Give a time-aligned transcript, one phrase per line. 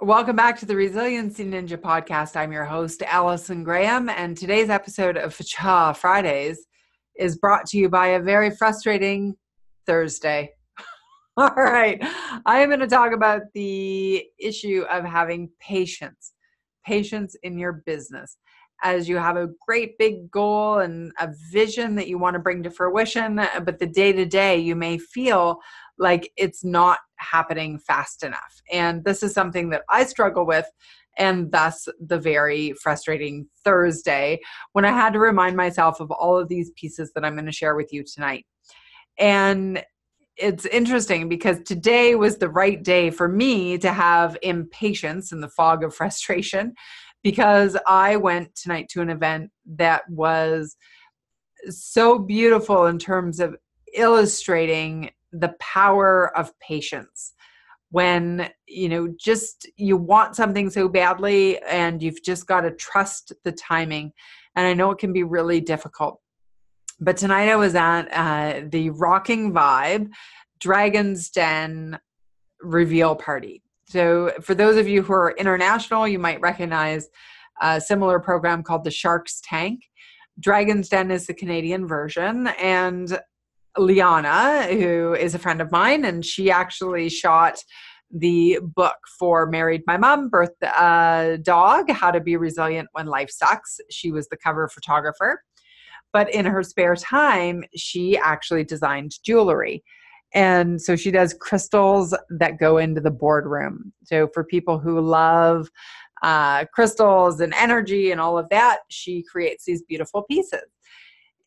[0.00, 2.36] Welcome back to the Resiliency Ninja podcast.
[2.36, 6.68] I'm your host, Allison Graham, and today's episode of Facha Fridays
[7.16, 9.34] is brought to you by a very frustrating
[9.86, 10.52] Thursday.
[11.36, 12.00] All right,
[12.46, 16.32] I am going to talk about the issue of having patience,
[16.86, 18.36] patience in your business.
[18.82, 22.62] As you have a great big goal and a vision that you want to bring
[22.62, 25.60] to fruition, but the day to day you may feel
[25.98, 28.62] like it's not happening fast enough.
[28.72, 30.66] And this is something that I struggle with
[31.18, 34.38] and thus the very frustrating Thursday
[34.72, 37.52] when I had to remind myself of all of these pieces that I'm going to
[37.52, 38.46] share with you tonight.
[39.18, 39.82] And
[40.36, 45.48] it's interesting because today was the right day for me to have impatience in the
[45.48, 46.74] fog of frustration
[47.22, 50.76] because I went tonight to an event that was
[51.68, 53.56] so beautiful in terms of
[53.94, 57.34] illustrating the power of patience.
[57.90, 63.32] When you know just you want something so badly and you've just got to trust
[63.44, 64.12] the timing.
[64.54, 66.20] And i know it can be really difficult
[67.00, 70.10] but tonight i was at uh, the rocking vibe
[70.58, 71.98] dragon's den
[72.60, 77.08] reveal party so for those of you who are international you might recognize
[77.60, 79.80] a similar program called the shark's tank
[80.40, 83.18] dragon's den is the canadian version and
[83.78, 87.58] Liana, who is a friend of mine, and she actually shot
[88.10, 93.30] the book for Married My Mom, Birth a Dog, How to Be Resilient When Life
[93.30, 93.80] Sucks.
[93.90, 95.42] She was the cover photographer.
[96.12, 99.84] But in her spare time, she actually designed jewelry.
[100.34, 103.92] And so she does crystals that go into the boardroom.
[104.04, 105.70] So for people who love
[106.22, 110.64] uh, crystals and energy and all of that, she creates these beautiful pieces.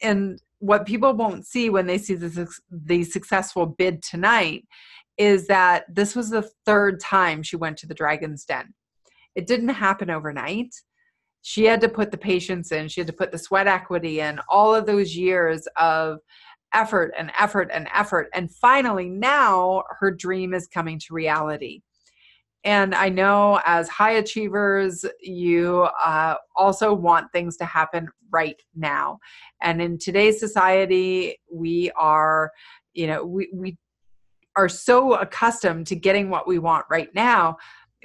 [0.02, 4.66] And what people won't see when they see the, the successful bid tonight
[5.18, 8.74] is that this was the third time she went to the dragon's den
[9.36, 10.74] it didn't happen overnight
[11.42, 14.40] she had to put the patience in she had to put the sweat equity in
[14.50, 16.20] all of those years of
[16.74, 18.30] effort and effort and effort.
[18.34, 21.82] And finally now her dream is coming to reality.
[22.64, 29.20] And I know as high achievers, you uh, also want things to happen right now.
[29.62, 32.52] And in today's society, we are,
[32.94, 33.78] you know, we, we
[34.56, 37.58] are so accustomed to getting what we want right now,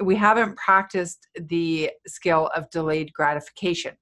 [0.02, 3.96] we haven't practiced the skill of delayed gratification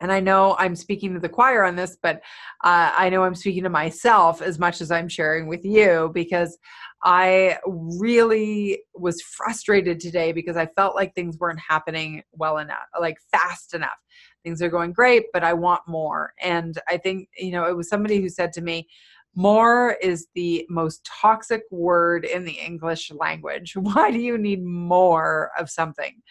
[0.00, 2.16] and I know I'm speaking to the choir on this, but
[2.64, 6.58] uh, I know I'm speaking to myself as much as I'm sharing with you because
[7.02, 13.18] I really was frustrated today because I felt like things weren't happening well enough, like
[13.30, 13.98] fast enough.
[14.42, 16.32] Things are going great, but I want more.
[16.40, 18.88] And I think, you know, it was somebody who said to me,
[19.34, 23.74] more is the most toxic word in the English language.
[23.76, 26.22] Why do you need more of something?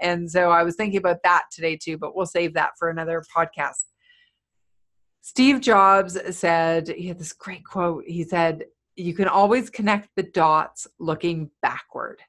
[0.00, 3.22] And so I was thinking about that today too, but we'll save that for another
[3.34, 3.84] podcast.
[5.22, 8.04] Steve Jobs said, he had this great quote.
[8.06, 8.64] He said,
[8.94, 12.20] You can always connect the dots looking backward.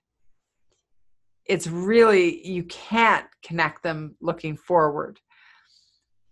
[1.45, 5.19] It's really, you can't connect them looking forward.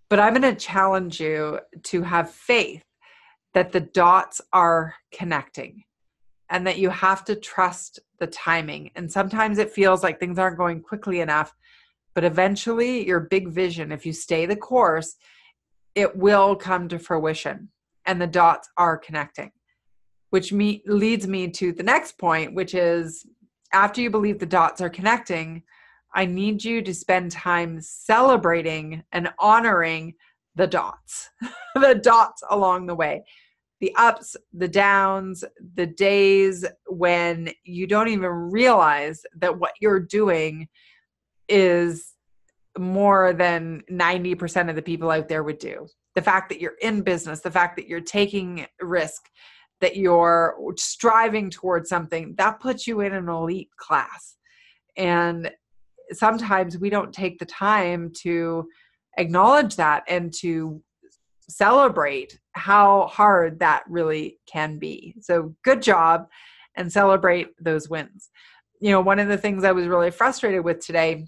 [0.09, 2.83] But I'm going to challenge you to have faith
[3.53, 5.83] that the dots are connecting
[6.49, 8.91] and that you have to trust the timing.
[8.95, 11.53] And sometimes it feels like things aren't going quickly enough,
[12.13, 15.15] but eventually your big vision, if you stay the course,
[15.95, 17.69] it will come to fruition
[18.05, 19.51] and the dots are connecting.
[20.29, 23.25] Which me, leads me to the next point, which is
[23.73, 25.63] after you believe the dots are connecting,
[26.13, 30.13] I need you to spend time celebrating and honoring
[30.55, 31.29] the dots,
[31.75, 33.23] the dots along the way
[33.81, 35.43] the ups, the downs,
[35.75, 40.67] the days when you don't even realize that what you're doing
[41.49, 42.13] is
[42.77, 45.87] more than 90% of the people out there would do.
[46.15, 49.29] The fact that you're in business, the fact that you're taking risk,
[49.81, 54.37] that you're striving towards something, that puts you in an elite class.
[54.97, 55.51] And
[56.13, 58.67] sometimes we don't take the time to
[59.17, 60.81] acknowledge that and to
[61.49, 65.15] celebrate how hard that really can be.
[65.21, 66.27] So, good job
[66.75, 68.29] and celebrate those wins.
[68.79, 71.27] You know, one of the things I was really frustrated with today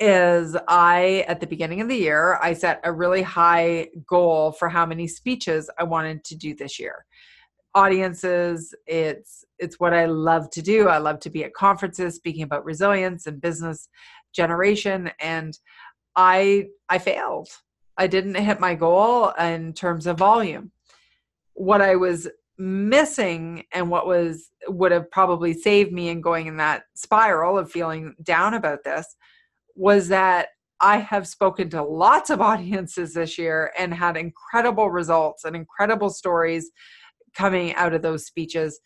[0.00, 4.68] is I, at the beginning of the year, I set a really high goal for
[4.68, 7.04] how many speeches I wanted to do this year.
[7.74, 10.88] Audiences, it's it's what I love to do.
[10.88, 13.88] I love to be at conferences speaking about resilience and business
[14.34, 15.56] generation and
[16.16, 17.48] I I failed.
[18.02, 20.72] I didn't hit my goal in terms of volume.
[21.54, 22.28] What I was
[22.58, 27.70] missing and what was would have probably saved me in going in that spiral of
[27.70, 29.06] feeling down about this
[29.76, 30.48] was that
[30.80, 36.10] I have spoken to lots of audiences this year and had incredible results and incredible
[36.10, 36.72] stories
[37.36, 38.80] coming out of those speeches.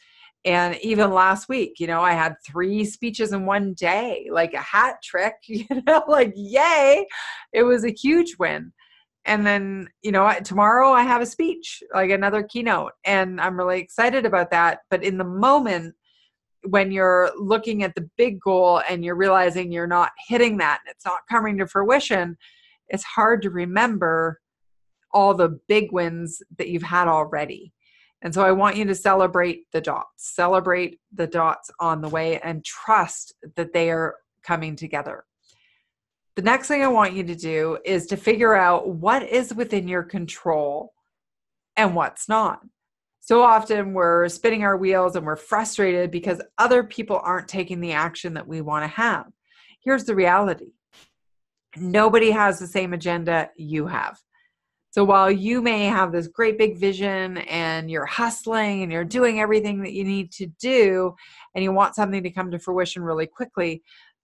[0.44, 4.60] And even last week, you know, I had three speeches in one day, like a
[4.60, 7.06] hat trick, you know, like yay.
[7.54, 8.72] It was a huge win.
[9.26, 13.80] And then, you know, tomorrow I have a speech, like another keynote, and I'm really
[13.80, 14.80] excited about that.
[14.88, 15.94] But in the moment,
[16.62, 20.94] when you're looking at the big goal and you're realizing you're not hitting that and
[20.94, 22.36] it's not coming to fruition,
[22.88, 24.40] it's hard to remember
[25.12, 27.72] all the big wins that you've had already.
[28.22, 32.40] And so I want you to celebrate the dots, celebrate the dots on the way,
[32.40, 35.24] and trust that they are coming together.
[36.36, 39.88] The next thing I want you to do is to figure out what is within
[39.88, 40.92] your control
[41.76, 42.60] and what's not
[43.26, 47.90] so often we're spinning our wheels and we're frustrated because other people aren't taking the
[47.90, 49.26] action that we want to have.
[49.82, 50.68] Here's the reality
[51.76, 54.16] nobody has the same agenda you have.
[54.90, 59.40] So while you may have this great big vision and you're hustling and you're doing
[59.40, 61.16] everything that you need to do
[61.56, 63.82] and you want something to come to fruition really quickly,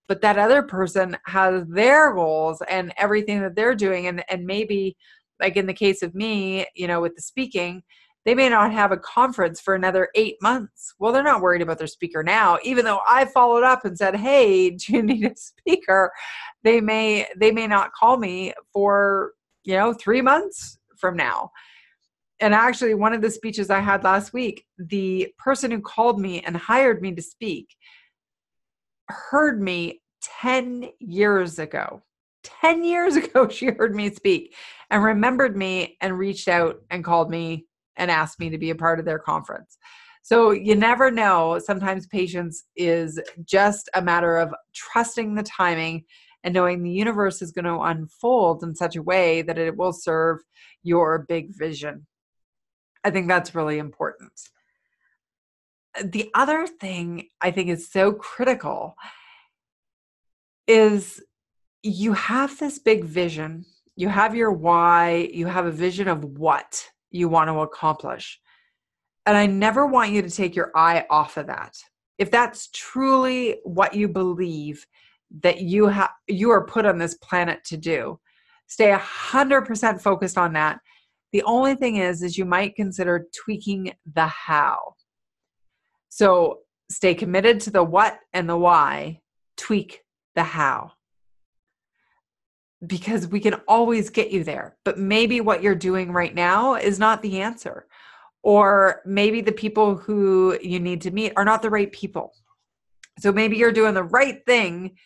[0.08, 4.96] but that other person has their goals and everything that they're doing and and maybe
[5.40, 7.82] like in the case of me, you know, with the speaking,
[8.24, 10.94] they may not have a conference for another eight months.
[10.98, 14.16] Well, they're not worried about their speaker now, even though I followed up and said,
[14.16, 16.12] "Hey, do you need a speaker?"
[16.62, 19.32] They may they may not call me for
[19.64, 21.50] you know three months from now.
[22.40, 26.40] And actually, one of the speeches I had last week, the person who called me
[26.40, 27.68] and hired me to speak
[29.12, 30.02] heard me
[30.40, 32.02] 10 years ago.
[32.44, 34.54] 10 years ago, she heard me speak
[34.90, 37.66] and remembered me and reached out and called me
[37.96, 39.78] and asked me to be a part of their conference.
[40.22, 41.58] So you never know.
[41.58, 46.04] Sometimes patience is just a matter of trusting the timing
[46.44, 49.92] and knowing the universe is going to unfold in such a way that it will
[49.92, 50.38] serve
[50.82, 52.06] your big vision.
[53.04, 54.32] I think that's really important.
[55.98, 58.94] Uh, the other thing I think is so critical
[60.66, 61.22] is
[61.82, 63.64] you have this big vision,
[63.96, 68.40] you have your why, you have a vision of what you want to accomplish.
[69.26, 71.76] And I never want you to take your eye off of that.
[72.18, 74.86] If that's truly what you believe
[75.40, 78.18] that you have you are put on this planet to do,
[78.66, 80.78] stay 100% focused on that.
[81.32, 84.94] The only thing is is you might consider tweaking the how.
[86.14, 86.58] So
[86.90, 89.22] stay committed to the what and the why,
[89.56, 90.02] tweak
[90.34, 90.92] the how
[92.86, 94.76] because we can always get you there.
[94.84, 97.86] But maybe what you're doing right now is not the answer.
[98.42, 102.34] Or maybe the people who you need to meet are not the right people.
[103.20, 104.96] So maybe you're doing the right thing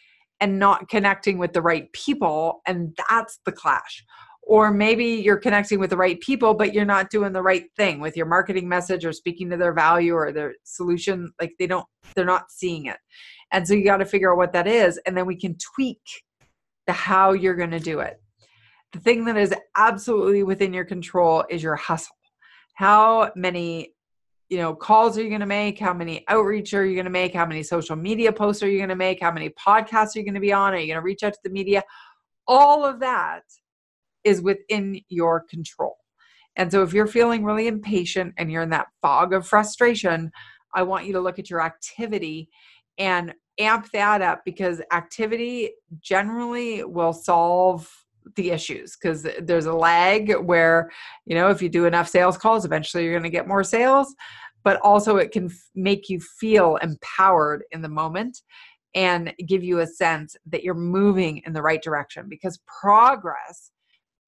[0.40, 4.04] and not connecting with the right people, and that's the clash.
[4.48, 7.98] Or maybe you're connecting with the right people, but you're not doing the right thing
[7.98, 11.32] with your marketing message or speaking to their value or their solution.
[11.40, 12.98] Like they don't, they're not seeing it.
[13.50, 15.00] And so you got to figure out what that is.
[15.04, 16.00] And then we can tweak
[16.86, 18.20] the how you're going to do it.
[18.92, 22.16] The thing that is absolutely within your control is your hustle.
[22.74, 23.94] How many
[24.48, 27.10] you know calls are you going to make how many outreach are you going to
[27.10, 30.20] make how many social media posts are you going to make how many podcasts are
[30.20, 31.82] you going to be on are you going to reach out to the media
[32.46, 33.42] all of that
[34.26, 35.96] is within your control.
[36.56, 40.30] And so if you're feeling really impatient and you're in that fog of frustration
[40.76, 42.48] i want you to look at your activity
[42.98, 47.90] and amp that up because activity generally will solve
[48.36, 50.90] the issues because there's a lag where
[51.24, 54.14] you know if you do enough sales calls eventually you're going to get more sales
[54.64, 58.42] but also it can f- make you feel empowered in the moment
[58.96, 63.70] and give you a sense that you're moving in the right direction because progress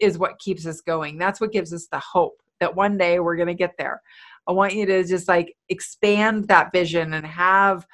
[0.01, 1.19] is what keeps us going.
[1.19, 4.01] That's what gives us the hope that one day we're going to get there.
[4.49, 7.87] I want you to just like expand that vision and have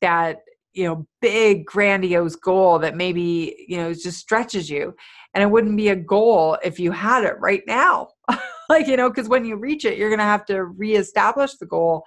[0.00, 0.38] that
[0.72, 4.94] you know big grandiose goal that maybe you know just stretches you.
[5.34, 8.08] And it wouldn't be a goal if you had it right now.
[8.68, 11.66] Like you know because when you reach it you're going to have to reestablish the
[11.66, 12.02] goal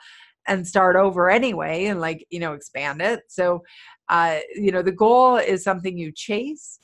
[0.46, 3.22] and start over anyway and like you know expand it.
[3.30, 3.64] So
[4.10, 6.80] uh you know the goal is something you chase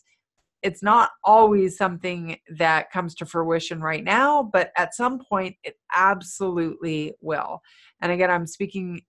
[0.65, 5.75] it's not always something that comes to fruition right now but at some point it
[5.95, 7.61] absolutely will
[8.01, 9.01] and again i'm speaking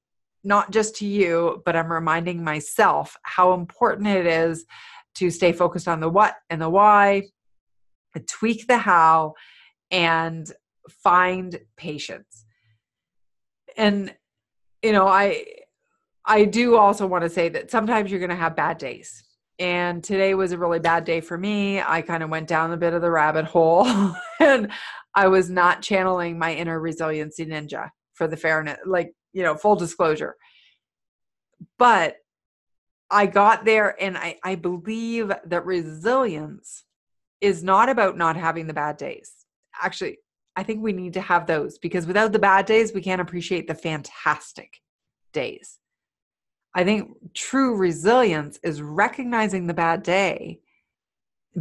[0.46, 4.64] not just to you, but I'm reminding myself how important it is
[5.16, 7.24] to stay focused on the what and the why,
[8.28, 9.34] tweak the how,
[9.90, 10.50] and
[10.88, 12.44] find patience.
[13.76, 14.14] and
[14.82, 15.44] you know, I
[16.24, 19.24] I do also want to say that sometimes you're going to have bad days.
[19.58, 21.80] And today was a really bad day for me.
[21.80, 23.86] I kind of went down a bit of the rabbit hole
[24.40, 24.70] and
[25.14, 29.76] I was not channeling my inner resiliency ninja for the fairness, like, you know, full
[29.76, 30.36] disclosure.
[31.78, 32.16] But
[33.10, 36.84] I got there and I, I believe that resilience
[37.40, 39.32] is not about not having the bad days.
[39.80, 40.18] Actually,
[40.56, 43.68] I think we need to have those because without the bad days, we can't appreciate
[43.68, 44.80] the fantastic
[45.32, 45.78] days.
[46.76, 50.60] I think true resilience is recognizing the bad day,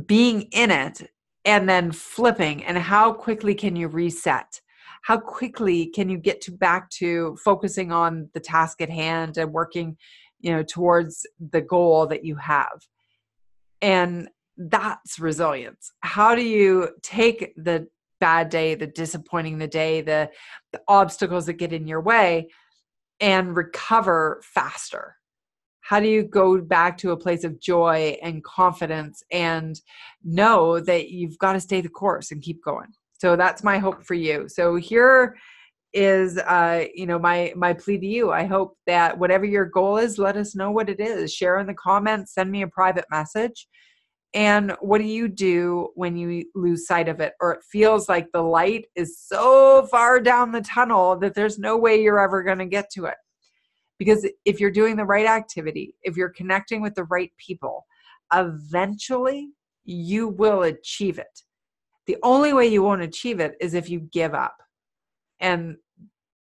[0.05, 1.09] being in it,
[1.45, 2.65] and then flipping.
[2.65, 4.59] And how quickly can you reset?
[5.03, 9.53] How quickly can you get to back to focusing on the task at hand and
[9.53, 9.95] working,
[10.41, 12.85] you know, towards the goal that you have?
[13.81, 15.93] And that's resilience.
[16.01, 17.87] How do you take the
[18.19, 20.29] bad day, the disappointing the day, the,
[20.73, 22.49] the obstacles that get in your way,
[23.19, 25.15] and recover faster?
[25.81, 29.79] How do you go back to a place of joy and confidence and
[30.23, 32.91] know that you've got to stay the course and keep going?
[33.13, 34.49] So that's my hope for you.
[34.49, 35.35] So here
[35.95, 39.95] is uh you know my my plea to you i hope that whatever your goal
[39.95, 43.05] is let us know what it is share in the comments send me a private
[43.09, 43.65] message
[44.35, 48.31] and what do you do when you lose sight of it or it feels like
[48.31, 52.59] the light is so far down the tunnel that there's no way you're ever going
[52.59, 53.15] to get to it
[53.97, 57.85] because if you're doing the right activity, if you're connecting with the right people,
[58.33, 59.51] eventually
[59.85, 61.43] you will achieve it.
[62.07, 64.57] The only way you won't achieve it is if you give up.
[65.39, 65.77] And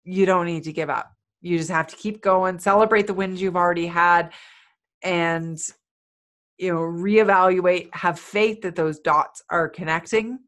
[0.05, 1.13] you don't need to give up.
[1.41, 4.33] You just have to keep going, celebrate the wins you've already had,
[5.03, 5.59] and
[6.59, 10.41] you know, reevaluate, have faith that those dots are connecting,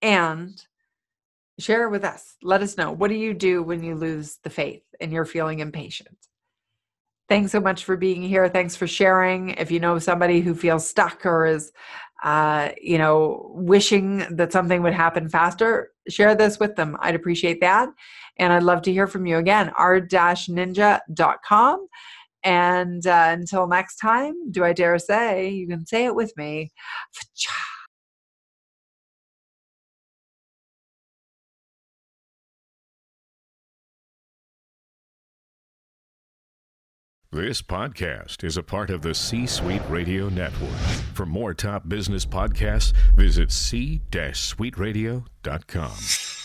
[0.00, 0.64] and
[1.58, 2.36] share with us.
[2.42, 2.92] Let us know.
[2.92, 6.16] What do you do when you lose the faith and you're feeling impatient?
[7.28, 8.48] Thanks so much for being here.
[8.48, 9.50] Thanks for sharing.
[9.50, 11.70] If you know somebody who feels stuck or is,
[12.24, 16.96] uh, you know, wishing that something would happen faster, share this with them.
[17.00, 17.88] I'd appreciate that.
[18.38, 21.06] And I'd love to hear from you again, r-ninja.com.
[22.42, 26.72] And uh, until next time, do I dare say, you can say it with me.
[37.32, 40.74] This podcast is a part of the C Suite Radio Network.
[41.14, 46.39] For more top business podcasts, visit c-suiteradio.com.